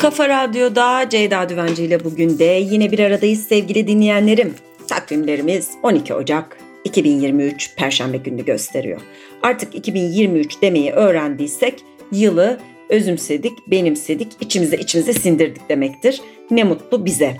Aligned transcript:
Kafa 0.00 0.28
Radyo'da 0.28 1.08
Ceyda 1.08 1.48
Düvenci 1.48 1.84
ile 1.84 2.04
bugün 2.04 2.38
de 2.38 2.44
yine 2.44 2.92
bir 2.92 2.98
aradayız 2.98 3.46
sevgili 3.46 3.86
dinleyenlerim. 3.86 4.54
Takvimlerimiz 4.88 5.70
12 5.82 6.14
Ocak 6.14 6.58
2023 6.84 7.74
Perşembe 7.76 8.16
gününü 8.16 8.44
gösteriyor. 8.44 9.00
Artık 9.42 9.74
2023 9.74 10.62
demeyi 10.62 10.92
öğrendiysek 10.92 11.84
yılı 12.12 12.60
özümsedik, 12.88 13.52
benimsedik, 13.66 14.28
içimize 14.40 14.76
içimize 14.76 15.12
sindirdik 15.12 15.68
demektir. 15.68 16.20
Ne 16.50 16.64
mutlu 16.64 17.04
bize. 17.04 17.36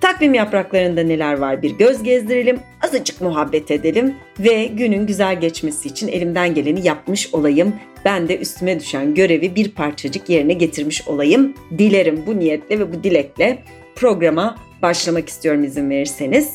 Takvim 0.00 0.34
yapraklarında 0.34 1.02
neler 1.02 1.38
var 1.38 1.62
bir 1.62 1.70
göz 1.70 2.02
gezdirelim, 2.02 2.60
azıcık 2.82 3.20
muhabbet 3.20 3.70
edelim 3.70 4.14
ve 4.38 4.64
günün 4.64 5.06
güzel 5.06 5.40
geçmesi 5.40 5.88
için 5.88 6.08
elimden 6.08 6.54
geleni 6.54 6.86
yapmış 6.86 7.34
olayım. 7.34 7.74
Ben 8.04 8.28
de 8.28 8.38
üstüme 8.38 8.80
düşen 8.80 9.14
görevi 9.14 9.54
bir 9.54 9.70
parçacık 9.70 10.28
yerine 10.28 10.52
getirmiş 10.52 11.08
olayım. 11.08 11.54
Dilerim 11.78 12.22
bu 12.26 12.38
niyetle 12.38 12.78
ve 12.78 12.92
bu 12.92 13.04
dilekle 13.04 13.58
programa 13.94 14.56
başlamak 14.82 15.28
istiyorum 15.28 15.64
izin 15.64 15.90
verirseniz. 15.90 16.52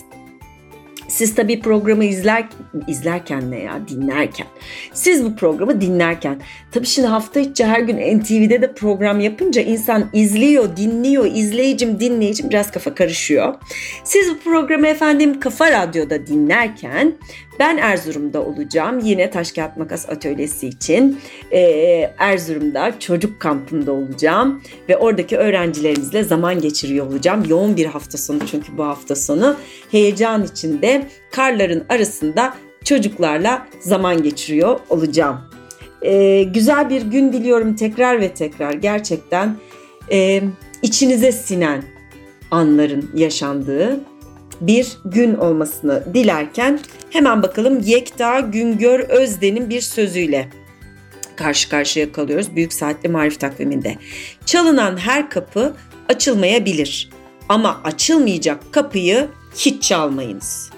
Siz 1.14 1.36
tabii 1.36 1.60
programı 1.60 2.06
izler, 2.06 2.46
izlerken 2.88 3.52
ne 3.52 3.60
ya 3.60 3.82
dinlerken. 3.88 4.48
Siz 4.94 5.26
bu 5.26 5.36
programı 5.36 5.82
dinlerken. 5.82 6.42
Tabii 6.72 6.86
şimdi 6.86 7.08
hafta 7.08 7.40
içi 7.40 7.66
her 7.66 7.80
gün 7.80 8.20
NTV'de 8.20 8.62
de 8.62 8.74
program 8.74 9.20
yapınca 9.20 9.62
insan 9.62 10.10
izliyor, 10.14 10.78
dinliyor, 10.78 11.26
izleyicim, 11.26 12.00
dinleyicim 12.00 12.50
biraz 12.50 12.72
kafa 12.72 12.96
karışıyor. 12.96 13.54
Siz 14.04 14.30
bu 14.30 14.40
programı 14.40 14.88
efendim 14.88 15.40
Kafa 15.40 15.72
Radyo'da 15.72 16.28
dinlerken 16.28 17.14
ben 17.60 17.78
Erzurum'da 17.78 18.46
olacağım. 18.46 19.00
Yine 19.00 19.30
Taş 19.30 19.54
Makas 19.78 20.10
Atölyesi 20.10 20.68
için 20.68 21.20
ee, 21.52 22.14
Erzurum'da 22.18 23.00
çocuk 23.00 23.40
kampında 23.40 23.92
olacağım. 23.92 24.62
Ve 24.90 24.98
oradaki 24.98 25.38
öğrencilerimizle 25.38 26.24
zaman 26.24 26.62
geçiriyor 26.62 27.08
olacağım. 27.08 27.44
Yoğun 27.50 27.78
bir 27.78 27.86
hafta 27.86 28.18
sonu 28.18 28.40
çünkü 28.52 28.78
bu 28.78 28.84
hafta 28.84 29.16
sonu. 29.16 29.56
Heyecan 29.92 30.44
içinde 30.44 31.08
karların 31.32 31.84
arasında 31.90 32.54
çocuklarla 32.84 33.68
zaman 33.80 34.24
geçiriyor 34.24 34.80
olacağım. 34.90 35.38
Ee, 36.02 36.44
güzel 36.44 36.90
bir 36.90 37.02
gün 37.02 37.34
diliyorum 37.34 37.76
tekrar 37.76 38.22
ve 38.22 38.34
tekrar 38.34 38.74
gerçekten 38.74 39.56
e, 40.12 40.42
içinize 40.82 41.32
sinen 41.32 41.84
anların 42.52 43.12
yaşandığı 43.16 44.00
bir 44.62 44.98
gün 45.06 45.36
olmasını 45.36 46.04
dilerken 46.14 46.80
hemen 47.10 47.44
bakalım 47.44 47.82
Yekta 47.82 48.40
Güngör 48.40 49.00
Özden'in 49.00 49.70
bir 49.70 49.82
sözüyle 49.82 50.50
karşı 51.36 51.70
karşıya 51.70 52.12
kalıyoruz 52.12 52.56
Büyük 52.56 52.74
Saatli 52.74 53.10
Marif 53.10 53.40
takviminde. 53.40 53.98
Çalınan 54.46 54.98
her 54.98 55.30
kapı 55.30 55.76
açılmayabilir 56.10 57.10
ama 57.50 57.82
açılmayacak 57.84 58.74
kapıyı 58.74 59.28
hiç 59.56 59.84
çalmayınız. 59.84 60.70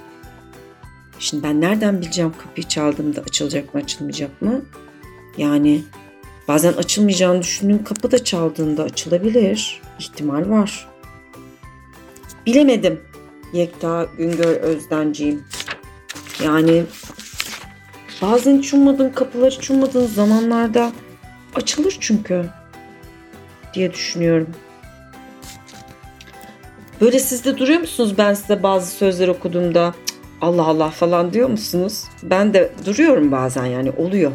Şimdi 1.20 1.44
ben 1.44 1.62
nereden 1.62 2.02
bileceğim 2.02 2.34
kapıyı 2.44 2.68
çaldığımda 2.68 3.22
açılacak 3.22 3.73
mı 3.73 3.81
açılmayacak 3.81 4.42
mı? 4.42 4.62
Yani 5.38 5.81
bazen 6.48 6.73
açılmayacağını 6.73 7.42
düşündüğüm 7.42 7.84
kapı 7.84 8.12
da 8.12 8.23
çaldığında 8.23 8.84
açılabilir. 8.84 9.81
İhtimal 10.00 10.50
var. 10.50 10.88
Bilemedim. 12.46 13.02
Yekta 13.56 14.08
Güngör 14.17 14.56
Özdenciğim. 14.56 15.44
Yani 16.44 16.84
bazen 18.22 18.58
hiç 18.58 18.73
ummadığın 18.73 19.09
kapılar 19.09 19.59
zamanlarda 20.08 20.92
açılır 21.56 21.97
çünkü 22.00 22.45
diye 23.73 23.94
düşünüyorum. 23.94 24.47
Böyle 27.02 27.20
siz 27.20 27.45
de 27.45 27.58
duruyor 27.58 27.80
musunuz 27.80 28.17
ben 28.17 28.34
size 28.34 28.64
bazı 28.64 28.92
sözler 28.92 29.28
okuduğumda 29.28 29.94
Allah 30.41 30.66
Allah 30.66 30.90
falan 30.90 31.34
diyor 31.34 31.50
musunuz? 31.50 32.03
Ben 32.24 32.53
de 32.53 32.72
duruyorum 32.85 33.31
bazen 33.31 33.66
yani 33.66 33.91
oluyor. 33.91 34.31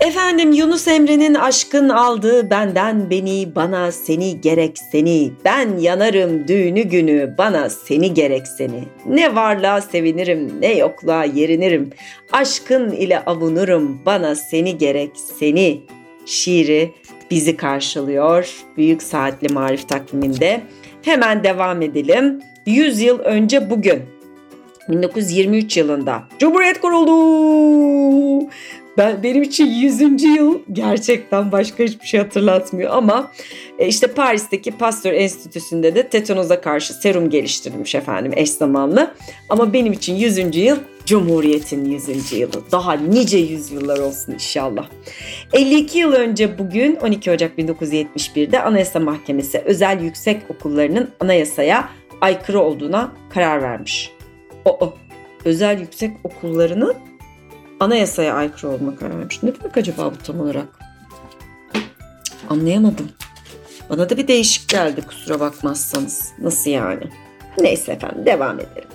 Efendim 0.00 0.52
Yunus 0.52 0.88
Emre'nin 0.88 1.34
aşkın 1.34 1.88
aldığı 1.88 2.50
benden 2.50 3.10
beni 3.10 3.54
bana 3.54 3.92
seni 3.92 4.40
gerek 4.40 4.78
seni. 4.92 5.32
Ben 5.44 5.78
yanarım 5.78 6.48
düğünü 6.48 6.82
günü 6.82 7.34
bana 7.38 7.70
seni 7.70 8.14
gerek 8.14 8.46
seni. 8.48 8.84
Ne 9.06 9.34
varlığa 9.34 9.80
sevinirim 9.80 10.60
ne 10.60 10.74
yokluğa 10.74 11.24
yerinirim. 11.24 11.90
Aşkın 12.32 12.90
ile 12.90 13.24
avunurum 13.24 14.02
bana 14.06 14.34
seni 14.34 14.78
gerek 14.78 15.10
seni. 15.38 15.80
Şiiri 16.26 16.90
bizi 17.30 17.56
karşılıyor 17.56 18.64
Büyük 18.76 19.02
Saatli 19.02 19.54
Marif 19.54 19.88
takviminde. 19.88 20.60
Hemen 21.02 21.44
devam 21.44 21.82
edelim. 21.82 22.42
100 22.66 23.00
yıl 23.00 23.18
önce 23.18 23.70
bugün 23.70 24.02
1923 24.88 25.76
yılında 25.76 26.22
Cumhuriyet 26.38 26.80
kuruldu. 26.80 28.50
Ben 28.98 29.22
benim 29.22 29.42
için 29.42 29.66
100. 29.66 30.22
yıl 30.22 30.58
gerçekten 30.72 31.52
başka 31.52 31.84
hiçbir 31.84 32.06
şey 32.06 32.20
hatırlatmıyor 32.20 32.90
ama 32.92 33.32
e, 33.78 33.86
işte 33.86 34.06
Paris'teki 34.06 34.70
Pasteur 34.70 35.12
Enstitüsü'nde 35.12 35.94
de 35.94 36.08
tetanoza 36.08 36.60
karşı 36.60 36.94
serum 36.94 37.30
geliştirilmiş 37.30 37.94
efendim 37.94 38.32
eş 38.36 38.50
zamanlı. 38.50 39.14
Ama 39.48 39.72
benim 39.72 39.92
için 39.92 40.14
100. 40.14 40.56
yıl 40.56 40.76
Cumhuriyet'in 41.06 41.84
100. 41.84 42.32
yılı. 42.32 42.62
Daha 42.72 42.92
nice 42.92 43.38
yüzyıllar 43.38 43.98
olsun 43.98 44.32
inşallah. 44.32 44.88
52 45.52 45.98
yıl 45.98 46.12
önce 46.12 46.58
bugün 46.58 46.96
12 46.96 47.30
Ocak 47.30 47.58
1971'de 47.58 48.62
Anayasa 48.62 49.00
Mahkemesi 49.00 49.58
özel 49.58 50.00
yüksek 50.00 50.42
okullarının 50.48 51.10
anayasaya 51.20 51.88
aykırı 52.20 52.60
olduğuna 52.60 53.12
karar 53.30 53.62
vermiş. 53.62 54.10
O, 54.64 54.70
o 54.70 54.94
özel 55.44 55.80
yüksek 55.80 56.10
okullarının 56.24 56.94
anayasaya 57.80 58.34
aykırı 58.34 58.70
olma 58.70 58.96
karar 58.96 59.18
vermiş. 59.18 59.42
Ne 59.42 59.54
demek 59.54 59.76
acaba 59.76 60.12
bu 60.14 60.24
tam 60.24 60.40
olarak? 60.40 60.66
Anlayamadım. 62.48 63.08
Bana 63.90 64.10
da 64.10 64.16
bir 64.16 64.28
değişik 64.28 64.68
geldi 64.68 65.02
kusura 65.02 65.40
bakmazsanız. 65.40 66.32
Nasıl 66.38 66.70
yani? 66.70 67.04
Neyse 67.60 67.92
efendim 67.92 68.26
devam 68.26 68.60
edelim. 68.60 68.88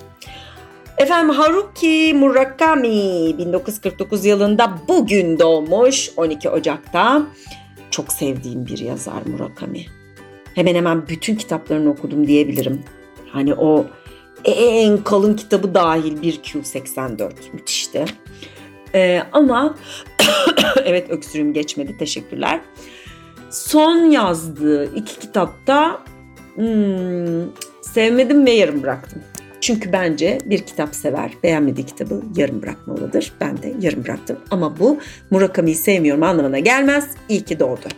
Efendim 0.98 1.34
Haruki 1.34 2.14
Murakami 2.14 3.38
1949 3.38 4.24
yılında 4.24 4.78
bugün 4.88 5.38
doğmuş 5.38 6.10
12 6.16 6.50
Ocak'ta. 6.50 7.22
Çok 7.90 8.12
sevdiğim 8.12 8.66
bir 8.66 8.78
yazar 8.78 9.22
Murakami. 9.26 9.86
Hemen 10.54 10.74
hemen 10.74 11.08
bütün 11.08 11.36
kitaplarını 11.36 11.90
okudum 11.90 12.26
diyebilirim. 12.26 12.82
Hani 13.32 13.54
o 13.54 13.86
en 14.44 15.04
kalın 15.04 15.34
kitabı 15.36 15.74
dahil 15.74 16.22
1Q84 16.22 17.32
müthişti. 17.52 18.04
Ee, 18.96 19.22
ama 19.32 19.76
evet 20.84 21.10
öksürüğüm 21.10 21.52
geçmedi 21.52 21.98
teşekkürler. 21.98 22.60
Son 23.50 23.96
yazdığı 24.10 24.94
iki 24.96 25.18
kitapta 25.18 26.02
hmm, 26.54 27.52
sevmedim 27.82 28.46
ve 28.46 28.50
yarım 28.50 28.82
bıraktım. 28.82 29.22
Çünkü 29.60 29.92
bence 29.92 30.38
bir 30.44 30.58
kitap 30.58 30.94
sever 30.94 31.30
beğenmediği 31.42 31.86
kitabı 31.86 32.22
yarım 32.36 32.62
bırakmalıdır. 32.62 33.32
Ben 33.40 33.62
de 33.62 33.74
yarım 33.80 34.04
bıraktım 34.04 34.38
ama 34.50 34.78
bu 34.78 34.98
Murakami'yi 35.30 35.76
sevmiyorum 35.76 36.22
anlamına 36.22 36.58
gelmez. 36.58 37.10
İyi 37.28 37.44
ki 37.44 37.60
doğdu. 37.60 37.88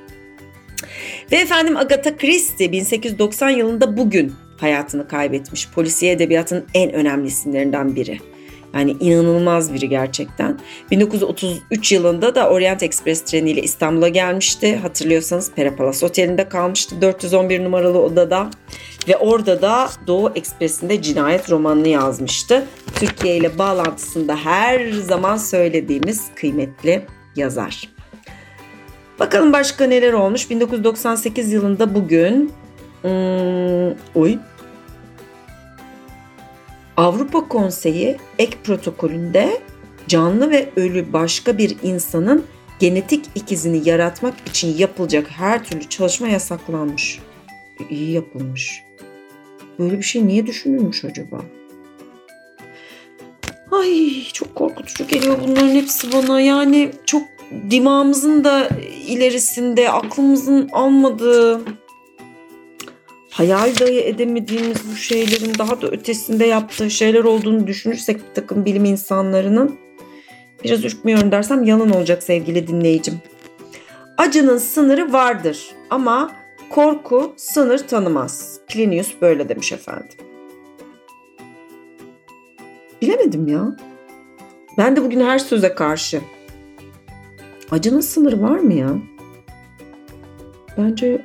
Ve 1.32 1.36
efendim 1.36 1.76
Agatha 1.76 2.16
Christie 2.16 2.72
1890 2.72 3.50
yılında 3.50 3.97
bugün 3.97 4.32
hayatını 4.56 5.09
kaybetmiş. 5.09 5.70
Polisiye 5.70 6.12
edebiyatın 6.12 6.65
en 6.75 6.92
önemli 6.92 7.26
isimlerinden 7.26 7.97
biri. 7.97 8.19
Yani 8.75 8.97
inanılmaz 9.01 9.75
biri 9.75 9.89
gerçekten. 9.89 10.59
1933 10.91 11.93
yılında 11.93 12.34
da 12.34 12.51
Orient 12.51 12.83
Express 12.83 13.25
treniyle 13.25 13.62
İstanbul'a 13.62 14.09
gelmişti. 14.09 14.77
Hatırlıyorsanız 14.77 15.53
Perapalas 15.53 16.03
Oteli'nde 16.03 16.48
kalmıştı 16.48 17.01
411 17.01 17.65
numaralı 17.65 18.03
odada. 18.03 18.51
Ve 19.09 19.16
orada 19.16 19.63
da 19.63 19.89
Doğu 20.07 20.33
Ekspresi'nde 20.34 21.03
cinayet 21.03 21.51
romanını 21.51 21.89
yazmıştı. 21.89 22.66
Türkiye 22.95 23.37
ile 23.37 23.59
bağlantısında 23.59 24.37
her 24.37 24.91
zaman 24.92 25.37
söylediğimiz 25.37 26.25
kıymetli 26.34 27.07
yazar. 27.37 27.89
Bakalım 29.21 29.53
başka 29.53 29.84
neler 29.84 30.13
olmuş. 30.13 30.51
1998 30.51 31.53
yılında 31.53 31.95
bugün 31.95 32.53
hmm, 33.03 33.91
oy 34.15 34.39
Avrupa 36.98 37.48
Konseyi 37.48 38.16
ek 38.39 38.56
protokolünde 38.65 39.60
canlı 40.09 40.50
ve 40.50 40.68
ölü 40.77 41.12
başka 41.12 41.59
bir 41.59 41.77
insanın 41.83 42.45
genetik 42.78 43.24
ikizini 43.34 43.89
yaratmak 43.89 44.34
için 44.48 44.77
yapılacak 44.78 45.30
her 45.30 45.65
türlü 45.65 45.89
çalışma 45.89 46.28
yasaklanmış. 46.28 47.18
İyi 47.91 48.10
yapılmış. 48.10 48.83
Böyle 49.78 49.98
bir 49.98 50.03
şey 50.03 50.27
niye 50.27 50.47
düşünülmüş 50.47 51.04
acaba? 51.04 51.41
Ay 53.72 54.24
çok 54.33 54.54
korkutucu 54.54 55.06
geliyor 55.06 55.36
bunların 55.47 55.74
hepsi 55.74 56.12
bana. 56.12 56.41
Yani 56.41 56.91
çok 57.04 57.22
dimağımızın 57.71 58.44
da 58.44 58.68
ilerisinde 59.06 59.91
aklımızın 59.91 60.68
almadığı 60.72 61.60
hayal 63.39 63.79
dahi 63.81 64.01
edemediğimiz 64.01 64.77
bu 64.93 64.97
şeylerin 64.97 65.59
daha 65.59 65.83
da 65.83 65.89
ötesinde 65.89 66.47
yaptığı 66.47 66.91
şeyler 66.91 67.25
olduğunu 67.25 67.67
düşünürsek 67.67 68.17
bir 68.17 68.35
takım 68.35 68.65
bilim 68.65 68.85
insanlarının 68.85 69.79
biraz 70.65 70.85
ürkmüyorum 70.85 71.33
dersem 71.33 71.63
yalan 71.63 71.91
olacak 71.91 72.23
sevgili 72.23 72.69
dinleyicim. 72.69 73.21
Acının 74.17 74.59
sınırı 74.59 75.13
vardır 75.13 75.71
ama 75.91 76.33
korku 76.71 77.33
sınır 77.37 77.79
tanımaz. 77.79 78.61
Plinius 78.69 79.15
böyle 79.23 79.49
demiş 79.49 79.73
efendim. 79.73 80.19
Bilemedim 83.03 83.49
ya. 83.49 83.77
Ben 84.79 84.97
de 84.97 85.05
bugün 85.05 85.21
her 85.21 85.39
söze 85.39 85.75
karşı. 85.75 86.21
Acının 87.71 88.01
sınırı 88.01 88.43
var 88.43 88.59
mı 88.59 88.75
ya? 88.75 88.91
Bence 90.79 91.25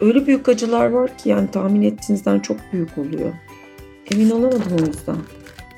öyle 0.00 0.26
büyük 0.26 0.48
acılar 0.48 0.90
var 0.90 1.18
ki 1.18 1.28
yani 1.28 1.50
tahmin 1.50 1.82
ettiğinizden 1.82 2.40
çok 2.40 2.56
büyük 2.72 2.98
oluyor. 2.98 3.32
Emin 4.10 4.30
olamadım 4.30 4.76
o 4.82 4.86
yüzden. 4.86 5.16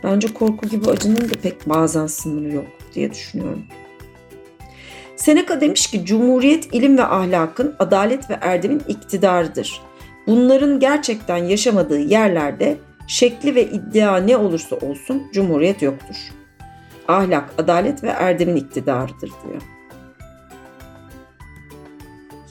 Bence 0.04 0.34
korku 0.34 0.68
gibi 0.68 0.90
acının 0.90 1.16
da 1.30 1.34
pek 1.42 1.68
bazen 1.68 2.06
sınırı 2.06 2.54
yok 2.54 2.66
diye 2.94 3.10
düşünüyorum. 3.10 3.62
Seneca 5.16 5.60
demiş 5.60 5.86
ki 5.86 6.04
Cumhuriyet 6.04 6.74
ilim 6.74 6.98
ve 6.98 7.04
ahlakın, 7.04 7.74
adalet 7.78 8.30
ve 8.30 8.38
erdemin 8.40 8.82
iktidarıdır. 8.88 9.82
Bunların 10.26 10.80
gerçekten 10.80 11.36
yaşamadığı 11.36 11.98
yerlerde 11.98 12.76
şekli 13.06 13.54
ve 13.54 13.64
iddia 13.64 14.16
ne 14.16 14.36
olursa 14.36 14.76
olsun 14.76 15.22
Cumhuriyet 15.32 15.82
yoktur. 15.82 16.16
Ahlak, 17.08 17.54
adalet 17.58 18.02
ve 18.02 18.08
erdemin 18.08 18.56
iktidarıdır 18.56 19.30
diyor. 19.44 19.62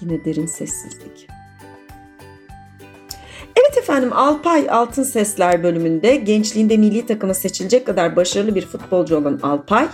Yine 0.01 0.25
derin 0.25 0.45
sessizlik. 0.45 1.38
Efendim 3.89 4.13
Alpay 4.13 4.69
Altın 4.69 5.03
Sesler 5.03 5.63
bölümünde 5.63 6.15
gençliğinde 6.15 6.77
milli 6.77 7.05
takıma 7.05 7.33
seçilecek 7.33 7.85
kadar 7.85 8.15
başarılı 8.15 8.55
bir 8.55 8.65
futbolcu 8.65 9.17
olan 9.17 9.39
Alpay 9.43 9.87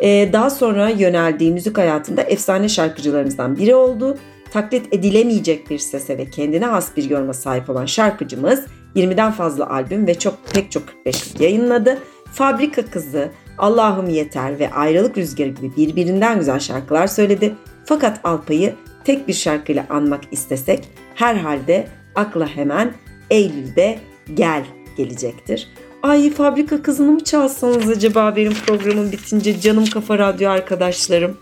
ee, 0.00 0.30
daha 0.32 0.50
sonra 0.50 0.88
yöneldiği 0.88 1.52
müzik 1.52 1.78
hayatında 1.78 2.22
efsane 2.22 2.68
şarkıcılarımızdan 2.68 3.58
biri 3.58 3.74
oldu. 3.74 4.18
Taklit 4.52 4.94
edilemeyecek 4.94 5.70
bir 5.70 5.78
sese 5.78 6.18
ve 6.18 6.30
kendine 6.30 6.66
has 6.66 6.96
bir 6.96 7.10
yoruma 7.10 7.32
sahip 7.32 7.70
olan 7.70 7.86
şarkıcımız 7.86 8.66
20'den 8.96 9.32
fazla 9.32 9.70
albüm 9.70 10.06
ve 10.06 10.18
çok 10.18 10.34
pek 10.54 10.72
çok 10.72 10.82
45'lik 11.06 11.40
yayınladı. 11.40 11.98
Fabrika 12.32 12.86
Kızı, 12.86 13.28
Allah'ım 13.58 14.08
Yeter 14.08 14.58
ve 14.58 14.70
Ayrılık 14.70 15.18
Rüzgarı 15.18 15.48
gibi 15.48 15.76
birbirinden 15.76 16.38
güzel 16.38 16.58
şarkılar 16.58 17.06
söyledi. 17.06 17.54
Fakat 17.84 18.20
Alpay'ı 18.24 18.74
tek 19.04 19.28
bir 19.28 19.32
şarkıyla 19.32 19.86
anmak 19.90 20.20
istesek 20.30 20.88
herhalde 21.14 21.88
akla 22.14 22.46
hemen 22.46 22.94
Eylül'de 23.30 23.98
Gel 24.34 24.64
gelecektir. 24.96 25.68
Ay 26.02 26.30
fabrika 26.30 26.82
kızını 26.82 27.12
mı 27.12 27.24
çalsanız 27.24 27.88
acaba 27.88 28.36
benim 28.36 28.54
programım 28.54 29.12
bitince 29.12 29.60
canım 29.60 29.86
kafa 29.86 30.18
radyo 30.18 30.50
arkadaşlarım. 30.50 31.38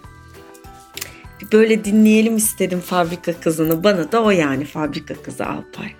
Böyle 1.52 1.84
dinleyelim 1.84 2.36
istedim 2.36 2.80
fabrika 2.80 3.32
kızını. 3.40 3.84
Bana 3.84 4.12
da 4.12 4.22
o 4.22 4.30
yani 4.30 4.64
fabrika 4.64 5.14
kızı 5.14 5.46
Alpay. 5.46 5.92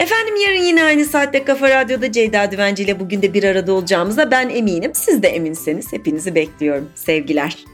Efendim 0.00 0.34
yarın 0.46 0.62
yine 0.62 0.84
aynı 0.84 1.04
saatte 1.04 1.44
Kafa 1.44 1.70
Radyo'da 1.70 2.12
Ceyda 2.12 2.52
Düvenci 2.52 2.82
ile 2.82 3.00
bugün 3.00 3.22
de 3.22 3.34
bir 3.34 3.44
arada 3.44 3.72
olacağımıza 3.72 4.30
ben 4.30 4.48
eminim. 4.48 4.90
Siz 4.94 5.22
de 5.22 5.28
eminseniz 5.28 5.92
hepinizi 5.92 6.34
bekliyorum. 6.34 6.88
Sevgiler. 6.94 7.64